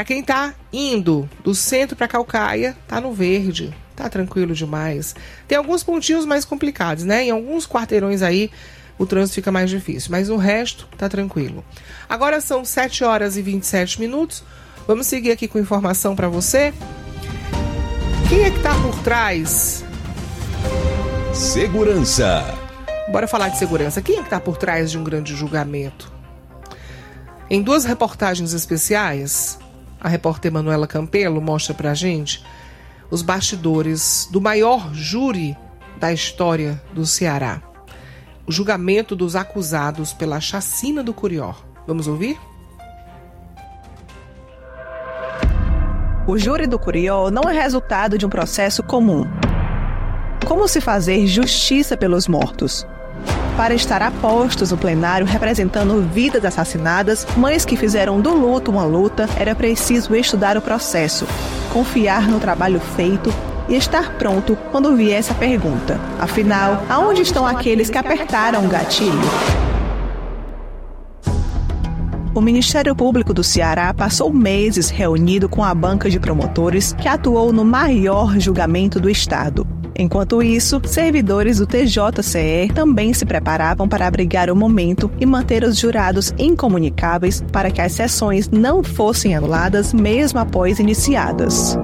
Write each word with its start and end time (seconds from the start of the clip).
Para 0.00 0.06
quem 0.06 0.20
está 0.20 0.54
indo 0.72 1.28
do 1.44 1.54
centro 1.54 1.94
para 1.94 2.08
Calcaia, 2.08 2.74
tá 2.88 3.02
no 3.02 3.12
verde, 3.12 3.70
tá 3.94 4.08
tranquilo 4.08 4.54
demais. 4.54 5.14
Tem 5.46 5.58
alguns 5.58 5.82
pontinhos 5.82 6.24
mais 6.24 6.42
complicados, 6.42 7.04
né? 7.04 7.24
Em 7.24 7.30
alguns 7.30 7.66
quarteirões 7.66 8.22
aí 8.22 8.50
o 8.96 9.04
trânsito 9.04 9.34
fica 9.34 9.52
mais 9.52 9.68
difícil, 9.68 10.10
mas 10.10 10.30
o 10.30 10.38
resto 10.38 10.88
tá 10.96 11.06
tranquilo. 11.06 11.62
Agora 12.08 12.40
são 12.40 12.64
7 12.64 13.04
horas 13.04 13.36
e 13.36 13.42
27 13.42 14.00
minutos. 14.00 14.42
Vamos 14.86 15.06
seguir 15.06 15.32
aqui 15.32 15.46
com 15.46 15.58
informação 15.58 16.16
para 16.16 16.30
você. 16.30 16.72
Quem 18.26 18.44
é 18.44 18.50
que 18.50 18.60
tá 18.60 18.72
por 18.80 18.98
trás? 19.02 19.84
Segurança. 21.34 22.42
Bora 23.12 23.28
falar 23.28 23.50
de 23.50 23.58
segurança. 23.58 24.00
Quem 24.00 24.18
é 24.18 24.22
que 24.22 24.30
tá 24.30 24.40
por 24.40 24.56
trás 24.56 24.90
de 24.90 24.96
um 24.96 25.04
grande 25.04 25.36
julgamento? 25.36 26.10
Em 27.50 27.60
duas 27.60 27.84
reportagens 27.84 28.54
especiais, 28.54 29.58
a 30.00 30.08
repórter 30.08 30.50
Manuela 30.50 30.86
Campelo 30.86 31.40
mostra 31.40 31.74
pra 31.74 31.94
gente 31.94 32.42
os 33.10 33.22
bastidores 33.22 34.28
do 34.30 34.40
maior 34.40 34.94
júri 34.94 35.56
da 35.98 36.12
história 36.12 36.80
do 36.94 37.04
Ceará. 37.04 37.60
O 38.46 38.52
julgamento 38.52 39.14
dos 39.14 39.36
acusados 39.36 40.12
pela 40.12 40.40
chacina 40.40 41.02
do 41.02 41.12
Curió. 41.12 41.54
Vamos 41.86 42.08
ouvir? 42.08 42.38
O 46.26 46.38
júri 46.38 46.66
do 46.66 46.78
Curió 46.78 47.30
não 47.30 47.42
é 47.50 47.52
resultado 47.52 48.16
de 48.16 48.24
um 48.24 48.28
processo 48.28 48.82
comum. 48.82 49.24
Como 50.46 50.66
se 50.68 50.80
fazer 50.80 51.26
justiça 51.26 51.96
pelos 51.96 52.26
mortos? 52.28 52.86
Para 53.60 53.74
estar 53.74 54.00
apostos 54.00 54.70
no 54.70 54.78
plenário 54.78 55.26
representando 55.26 56.00
vidas 56.00 56.46
assassinadas, 56.46 57.26
mães 57.36 57.62
que 57.62 57.76
fizeram 57.76 58.18
do 58.18 58.34
luto 58.34 58.70
uma 58.70 58.84
luta, 58.84 59.28
era 59.36 59.54
preciso 59.54 60.14
estudar 60.14 60.56
o 60.56 60.62
processo, 60.62 61.26
confiar 61.70 62.26
no 62.26 62.40
trabalho 62.40 62.80
feito 62.80 63.30
e 63.68 63.76
estar 63.76 64.14
pronto 64.14 64.56
quando 64.70 64.96
viesse 64.96 65.30
a 65.30 65.34
pergunta. 65.34 66.00
Afinal, 66.18 66.82
aonde 66.88 67.20
estão 67.20 67.46
aqueles 67.46 67.90
que 67.90 67.98
apertaram 67.98 68.64
o 68.64 68.68
gatilho? 68.68 69.12
O 72.34 72.40
Ministério 72.40 72.96
Público 72.96 73.34
do 73.34 73.44
Ceará 73.44 73.92
passou 73.92 74.32
meses 74.32 74.88
reunido 74.88 75.50
com 75.50 75.62
a 75.62 75.74
banca 75.74 76.08
de 76.08 76.18
promotores 76.18 76.94
que 76.94 77.06
atuou 77.06 77.52
no 77.52 77.66
maior 77.66 78.40
julgamento 78.40 78.98
do 78.98 79.10
Estado. 79.10 79.79
Enquanto 80.00 80.42
isso, 80.42 80.80
servidores 80.86 81.58
do 81.58 81.66
TJCE 81.66 82.72
também 82.74 83.12
se 83.12 83.26
preparavam 83.26 83.86
para 83.86 84.06
abrigar 84.06 84.50
o 84.50 84.56
momento 84.56 85.10
e 85.20 85.26
manter 85.26 85.62
os 85.62 85.76
jurados 85.76 86.32
incomunicáveis 86.38 87.44
para 87.52 87.70
que 87.70 87.82
as 87.82 87.92
sessões 87.92 88.48
não 88.48 88.82
fossem 88.82 89.36
anuladas 89.36 89.92
mesmo 89.92 90.38
após 90.38 90.78
iniciadas. 90.78 91.76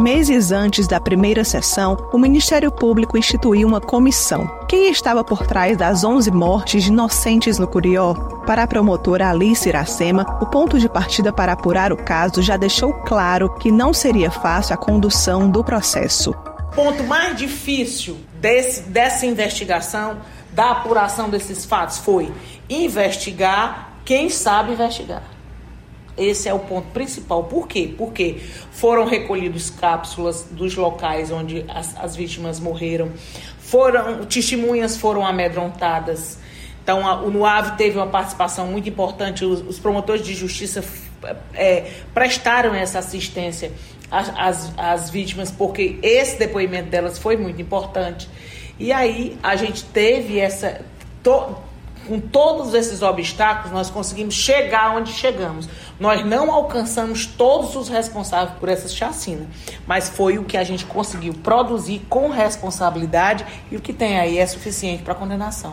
Meses 0.00 0.50
antes 0.50 0.88
da 0.88 0.98
primeira 0.98 1.44
sessão, 1.44 2.08
o 2.10 2.16
Ministério 2.16 2.72
Público 2.72 3.18
instituiu 3.18 3.68
uma 3.68 3.82
comissão. 3.82 4.50
Quem 4.66 4.90
estava 4.90 5.22
por 5.22 5.46
trás 5.46 5.76
das 5.76 6.02
11 6.02 6.30
mortes 6.30 6.84
de 6.84 6.88
inocentes 6.88 7.58
no 7.58 7.68
Curió? 7.68 8.14
Para 8.46 8.62
a 8.62 8.66
promotora 8.66 9.28
Alice 9.28 9.68
Iracema, 9.68 10.38
o 10.40 10.46
ponto 10.46 10.78
de 10.78 10.88
partida 10.88 11.30
para 11.30 11.52
apurar 11.52 11.92
o 11.92 11.98
caso 11.98 12.40
já 12.40 12.56
deixou 12.56 12.94
claro 12.94 13.54
que 13.56 13.70
não 13.70 13.92
seria 13.92 14.30
fácil 14.30 14.74
a 14.74 14.78
condução 14.78 15.50
do 15.50 15.62
processo. 15.62 16.30
O 16.30 16.74
ponto 16.74 17.04
mais 17.04 17.36
difícil 17.36 18.16
desse, 18.40 18.80
dessa 18.84 19.26
investigação, 19.26 20.16
da 20.50 20.70
apuração 20.70 21.28
desses 21.28 21.66
fatos, 21.66 21.98
foi 21.98 22.32
investigar 22.70 23.90
quem 24.02 24.30
sabe 24.30 24.72
investigar. 24.72 25.39
Esse 26.20 26.48
é 26.48 26.54
o 26.54 26.58
ponto 26.58 26.88
principal. 26.88 27.44
Por 27.44 27.66
quê? 27.66 27.94
Porque 27.96 28.36
foram 28.70 29.06
recolhidos 29.06 29.70
cápsulas 29.70 30.46
dos 30.50 30.76
locais 30.76 31.30
onde 31.30 31.64
as, 31.68 31.96
as 31.96 32.14
vítimas 32.14 32.60
morreram, 32.60 33.10
foram 33.58 34.26
testemunhas 34.26 34.96
foram 34.96 35.26
amedrontadas. 35.26 36.38
Então, 36.82 37.06
a, 37.06 37.22
o 37.22 37.30
NUAV 37.30 37.76
teve 37.76 37.96
uma 37.96 38.06
participação 38.06 38.66
muito 38.66 38.88
importante. 38.88 39.44
Os, 39.44 39.60
os 39.60 39.78
promotores 39.78 40.22
de 40.22 40.34
justiça 40.34 40.84
é, 41.54 41.90
prestaram 42.12 42.74
essa 42.74 42.98
assistência 42.98 43.72
às, 44.10 44.28
às, 44.36 44.78
às 44.78 45.10
vítimas, 45.10 45.50
porque 45.50 45.98
esse 46.02 46.38
depoimento 46.38 46.90
delas 46.90 47.18
foi 47.18 47.36
muito 47.36 47.60
importante. 47.62 48.28
E 48.78 48.92
aí 48.92 49.38
a 49.42 49.56
gente 49.56 49.84
teve 49.84 50.38
essa. 50.38 50.80
To, 51.22 51.54
com 52.10 52.18
todos 52.18 52.74
esses 52.74 53.02
obstáculos, 53.02 53.70
nós 53.70 53.88
conseguimos 53.88 54.34
chegar 54.34 54.96
onde 54.96 55.12
chegamos. 55.12 55.68
Nós 56.00 56.26
não 56.26 56.50
alcançamos 56.50 57.24
todos 57.24 57.76
os 57.76 57.88
responsáveis 57.88 58.58
por 58.58 58.68
essa 58.68 58.88
chacina, 58.88 59.46
mas 59.86 60.08
foi 60.08 60.36
o 60.36 60.42
que 60.42 60.56
a 60.56 60.64
gente 60.64 60.84
conseguiu 60.84 61.32
produzir 61.34 62.02
com 62.10 62.28
responsabilidade 62.28 63.46
e 63.70 63.76
o 63.76 63.80
que 63.80 63.92
tem 63.92 64.18
aí 64.18 64.38
é 64.38 64.46
suficiente 64.46 65.04
para 65.04 65.14
condenação 65.14 65.72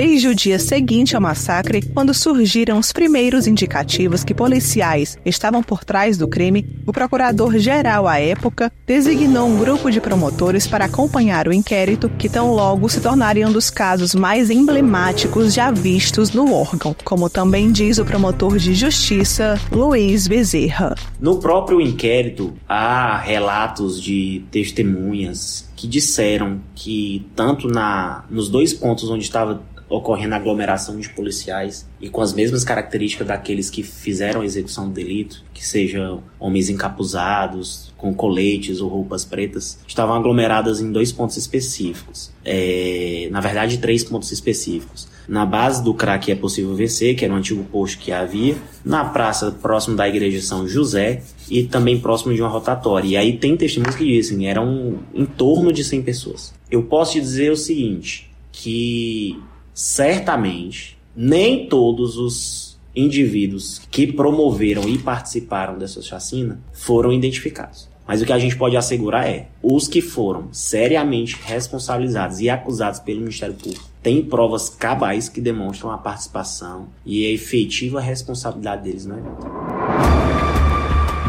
desde 0.00 0.28
o 0.28 0.34
dia 0.34 0.58
seguinte 0.58 1.14
ao 1.14 1.20
massacre, 1.20 1.82
quando 1.82 2.14
surgiram 2.14 2.78
os 2.78 2.90
primeiros 2.90 3.46
indicativos 3.46 4.24
que 4.24 4.32
policiais 4.32 5.18
estavam 5.26 5.62
por 5.62 5.84
trás 5.84 6.16
do 6.16 6.26
crime, 6.26 6.66
o 6.86 6.92
procurador-geral 6.92 8.08
à 8.08 8.18
época 8.18 8.72
designou 8.86 9.46
um 9.46 9.58
grupo 9.58 9.90
de 9.90 10.00
promotores 10.00 10.66
para 10.66 10.86
acompanhar 10.86 11.46
o 11.46 11.52
inquérito, 11.52 12.08
que 12.08 12.30
tão 12.30 12.50
logo 12.54 12.88
se 12.88 12.98
tornaria 13.02 13.46
um 13.46 13.52
dos 13.52 13.68
casos 13.68 14.14
mais 14.14 14.48
emblemáticos 14.48 15.52
já 15.52 15.70
vistos 15.70 16.30
no 16.30 16.50
órgão, 16.50 16.96
como 17.04 17.28
também 17.28 17.70
diz 17.70 17.98
o 17.98 18.04
promotor 18.06 18.56
de 18.56 18.74
justiça 18.74 19.60
Luiz 19.70 20.26
Bezerra. 20.26 20.94
No 21.20 21.40
próprio 21.40 21.78
inquérito, 21.78 22.54
há 22.66 23.18
relatos 23.18 24.02
de 24.02 24.44
testemunhas 24.50 25.68
que 25.80 25.88
disseram 25.88 26.60
que 26.74 27.26
tanto 27.34 27.66
na 27.66 28.26
nos 28.28 28.50
dois 28.50 28.74
pontos 28.74 29.08
onde 29.08 29.24
estava 29.24 29.62
ocorrendo 29.88 30.34
aglomeração 30.34 31.00
de 31.00 31.08
policiais 31.08 31.88
e 31.98 32.10
com 32.10 32.20
as 32.20 32.34
mesmas 32.34 32.62
características 32.62 33.26
daqueles 33.26 33.70
que 33.70 33.82
fizeram 33.82 34.42
a 34.42 34.44
execução 34.44 34.86
do 34.86 34.92
delito, 34.92 35.42
que 35.54 35.66
sejam 35.66 36.22
homens 36.38 36.68
encapuzados, 36.68 37.92
com 37.96 38.14
coletes 38.14 38.82
ou 38.82 38.90
roupas 38.90 39.24
pretas, 39.24 39.80
estavam 39.88 40.14
aglomeradas 40.14 40.80
em 40.80 40.92
dois 40.92 41.10
pontos 41.10 41.38
específicos. 41.38 42.30
É, 42.44 43.28
na 43.32 43.40
verdade, 43.40 43.78
três 43.78 44.04
pontos 44.04 44.30
específicos. 44.30 45.08
Na 45.30 45.46
base 45.46 45.84
do 45.84 45.94
crack 45.94 46.32
é 46.32 46.34
possível 46.34 46.74
vencer, 46.74 47.14
que 47.14 47.24
era 47.24 47.32
um 47.32 47.36
antigo 47.36 47.62
posto 47.62 47.98
que 47.98 48.10
havia, 48.10 48.56
na 48.84 49.04
praça 49.04 49.52
próximo 49.52 49.94
da 49.94 50.08
igreja 50.08 50.42
São 50.42 50.66
José 50.66 51.22
e 51.48 51.62
também 51.62 52.00
próximo 52.00 52.34
de 52.34 52.42
uma 52.42 52.48
rotatória. 52.48 53.06
E 53.06 53.16
aí 53.16 53.38
tem 53.38 53.56
testemunhos 53.56 53.94
que 53.94 54.04
dizem, 54.04 54.48
eram 54.48 54.98
em 55.14 55.24
torno 55.24 55.72
de 55.72 55.84
100 55.84 56.02
pessoas. 56.02 56.52
Eu 56.68 56.82
posso 56.82 57.12
te 57.12 57.20
dizer 57.20 57.52
o 57.52 57.56
seguinte, 57.56 58.28
que 58.50 59.38
certamente 59.72 60.98
nem 61.14 61.68
todos 61.68 62.16
os 62.16 62.76
indivíduos 62.92 63.80
que 63.88 64.08
promoveram 64.08 64.88
e 64.88 64.98
participaram 64.98 65.78
dessa 65.78 66.02
chacina 66.02 66.60
foram 66.72 67.12
identificados. 67.12 67.88
Mas 68.04 68.20
o 68.20 68.26
que 68.26 68.32
a 68.32 68.38
gente 68.40 68.56
pode 68.56 68.76
assegurar 68.76 69.28
é: 69.28 69.46
os 69.62 69.86
que 69.86 70.00
foram 70.00 70.48
seriamente 70.50 71.38
responsabilizados 71.40 72.40
e 72.40 72.50
acusados 72.50 72.98
pelo 72.98 73.20
Ministério 73.20 73.54
Público 73.54 73.89
têm 74.02 74.24
provas 74.24 74.68
cabais 74.68 75.28
que 75.28 75.40
demonstram 75.40 75.90
a 75.90 75.98
participação 75.98 76.88
e 77.04 77.26
a 77.26 77.30
efetiva 77.30 78.00
responsabilidade 78.00 78.84
deles 78.84 79.06
no 79.06 79.18
evento. 79.18 79.69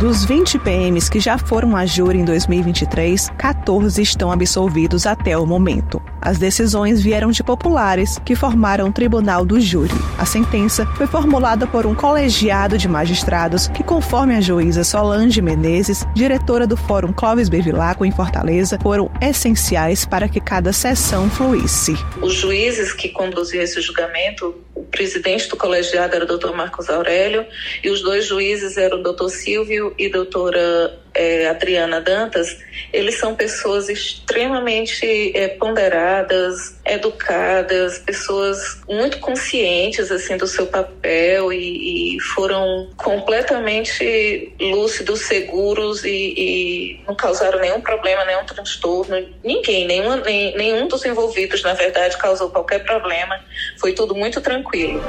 Dos 0.02 0.26
20 0.26 0.58
PMs 0.58 1.08
que 1.08 1.20
já 1.20 1.38
foram 1.38 1.76
a 1.76 1.86
júri 1.86 2.18
em 2.18 2.26
2023, 2.26 3.30
14 3.38 4.02
estão 4.02 4.32
absolvidos 4.32 5.06
até 5.06 5.38
o 5.38 5.46
momento. 5.46 6.02
As 6.20 6.40
decisões 6.40 7.00
vieram 7.00 7.30
de 7.30 7.44
populares, 7.44 8.20
que 8.26 8.36
formaram 8.36 8.90
o 8.90 8.92
tribunal 8.92 9.46
do 9.46 9.60
júri. 9.60 9.94
A 10.18 10.26
sentença 10.26 10.88
foi 10.98 11.06
formulada 11.06 11.68
por 11.68 11.86
um 11.86 11.94
colegiado 11.94 12.80
de 12.80 12.88
magistrados 12.88 13.68
que, 13.68 13.84
conforme 13.84 14.36
a 14.36 14.42
juíza 14.42 14.84
Solange 14.84 15.40
Menezes, 15.40 16.04
diretora 16.16 16.66
do 16.66 16.76
Fórum 16.76 17.14
Clóvis 17.14 17.47
Bevilacqua 17.47 18.08
em 18.08 18.12
Fortaleza, 18.12 18.80
foram 18.82 19.12
essenciais 19.22 20.04
para 20.04 20.28
que 20.28 20.42
cada 20.42 20.74
sessão 20.74 21.30
fluísse. 21.30 21.94
Os 22.24 22.34
juízes 22.34 22.92
que 22.92 23.09
conduziram 23.09 23.64
esse 23.64 23.80
julgamento 23.82 24.56
presidente 24.91 25.47
do 25.47 25.58
colegiado 25.58 26.16
era 26.16 26.26
o 26.26 26.28
doutor 26.28 26.55
Marcos 26.55 26.90
Aurélio 26.90 27.46
e 27.84 27.90
os 27.90 28.02
dois 28.02 28.26
juízes 28.26 28.78
eram 28.78 28.99
o 28.99 29.03
doutor 29.03 29.29
Silvio 29.29 29.96
e 29.97 30.09
doutora 30.09 30.99
é, 31.13 31.47
Adriana 31.47 31.99
Dantas, 31.99 32.58
eles 32.93 33.17
são 33.17 33.35
pessoas 33.35 33.90
extremamente 33.90 35.35
é, 35.35 35.49
ponderadas, 35.49 36.78
educadas, 36.85 37.99
pessoas 37.99 38.81
muito 38.87 39.19
conscientes 39.19 40.11
assim 40.11 40.37
do 40.37 40.47
seu 40.47 40.67
papel 40.67 41.52
e, 41.52 42.16
e 42.16 42.19
foram 42.19 42.90
completamente 42.97 44.53
lúcidos, 44.59 45.22
seguros 45.22 46.03
e, 46.03 46.34
e, 46.37 47.03
não 47.08 47.16
causaram 47.16 47.59
nenhum 47.59 47.81
problema, 47.81 48.25
nenhum 48.25 48.46
transtorno. 48.46 49.16
Ninguém, 49.43 49.85
nenhum, 49.85 50.16
nem, 50.17 50.55
nenhum 50.55 50.87
dos 50.87 51.05
envolvidos, 51.05 51.63
na 51.63 51.73
verdade, 51.73 52.17
causou 52.17 52.49
qualquer 52.49 52.84
problema. 52.84 53.40
Foi 53.79 53.93
tudo 53.93 54.16
muito 54.16 54.41
tranquilo. 54.41 55.02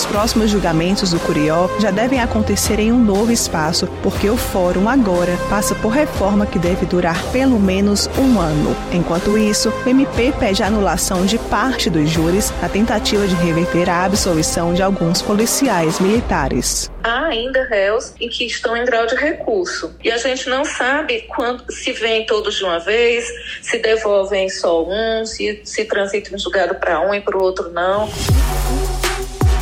Os 0.00 0.06
próximos 0.06 0.50
julgamentos 0.50 1.10
do 1.10 1.20
Curió 1.20 1.68
já 1.78 1.90
devem 1.90 2.22
acontecer 2.22 2.80
em 2.80 2.90
um 2.90 2.98
novo 2.98 3.30
espaço, 3.30 3.86
porque 4.02 4.30
o 4.30 4.36
fórum 4.36 4.88
agora 4.88 5.36
passa 5.50 5.74
por 5.74 5.90
reforma 5.90 6.46
que 6.46 6.58
deve 6.58 6.86
durar 6.86 7.22
pelo 7.32 7.60
menos 7.60 8.08
um 8.18 8.40
ano. 8.40 8.74
Enquanto 8.94 9.36
isso, 9.36 9.68
o 9.68 9.88
MP 9.90 10.32
pede 10.40 10.62
anulação 10.62 11.26
de 11.26 11.36
parte 11.36 11.90
dos 11.90 12.08
júris 12.08 12.50
na 12.62 12.68
tentativa 12.70 13.28
de 13.28 13.34
reverter 13.34 13.90
a 13.90 14.06
absolvição 14.06 14.72
de 14.72 14.82
alguns 14.82 15.20
policiais 15.20 16.00
militares. 16.00 16.90
Há 17.04 17.26
ainda 17.26 17.62
réus 17.64 18.14
em 18.18 18.30
que 18.30 18.46
estão 18.46 18.74
em 18.74 18.86
grau 18.86 19.06
de 19.06 19.16
recurso. 19.16 19.94
E 20.02 20.10
a 20.10 20.16
gente 20.16 20.48
não 20.48 20.64
sabe 20.64 21.26
quando 21.28 21.70
se 21.70 21.92
vem 21.92 22.24
todos 22.24 22.56
de 22.56 22.64
uma 22.64 22.78
vez, 22.78 23.26
se 23.60 23.78
devolvem 23.78 24.48
só 24.48 24.82
um, 24.82 25.26
se, 25.26 25.60
se 25.62 25.84
transitam 25.84 26.38
julgado 26.38 26.74
para 26.76 27.02
um 27.02 27.12
e 27.12 27.20
para 27.20 27.36
o 27.36 27.42
outro 27.42 27.70
não. 27.70 28.08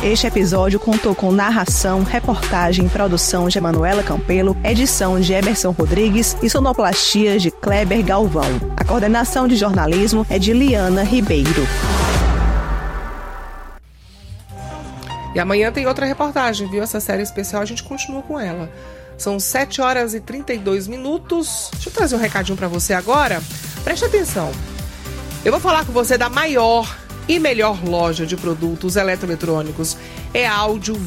Este 0.01 0.27
episódio 0.27 0.79
contou 0.79 1.13
com 1.13 1.29
narração, 1.29 2.03
reportagem 2.03 2.85
e 2.85 2.89
produção 2.89 3.49
de 3.49 3.57
Emanuela 3.57 4.01
Campelo, 4.01 4.55
edição 4.63 5.19
de 5.19 5.33
Emerson 5.33 5.71
Rodrigues 5.71 6.37
e 6.41 6.49
sonoplastia 6.49 7.37
de 7.37 7.51
Kleber 7.51 8.01
Galvão. 8.05 8.49
A 8.77 8.85
coordenação 8.85 9.45
de 9.45 9.57
jornalismo 9.57 10.25
é 10.29 10.39
de 10.39 10.53
Liana 10.53 11.03
Ribeiro. 11.03 11.67
E 15.35 15.39
amanhã 15.39 15.69
tem 15.69 15.85
outra 15.85 16.05
reportagem, 16.05 16.69
viu? 16.69 16.81
Essa 16.81 17.01
série 17.01 17.21
especial, 17.21 17.61
a 17.61 17.65
gente 17.65 17.83
continua 17.83 18.21
com 18.21 18.39
ela. 18.39 18.71
São 19.17 19.37
7 19.37 19.81
horas 19.81 20.13
e 20.13 20.21
32 20.21 20.87
minutos. 20.87 21.71
Deixa 21.73 21.89
eu 21.89 21.93
trazer 21.93 22.15
um 22.15 22.19
recadinho 22.19 22.57
para 22.57 22.69
você 22.69 22.93
agora. 22.93 23.43
Preste 23.83 24.05
atenção. 24.05 24.49
Eu 25.43 25.51
vou 25.51 25.59
falar 25.59 25.85
com 25.85 25.91
você 25.91 26.17
da 26.17 26.29
maior 26.29 26.87
e 27.29 27.39
melhor 27.39 27.87
loja 27.87 28.25
de 28.25 28.35
produtos 28.35 28.95
eletroeletrônicos. 28.95 29.95
É 30.33 30.47
áudio 30.47 30.97